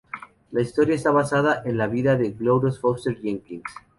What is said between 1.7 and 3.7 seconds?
la vida de Glorious Fuster Jenkins.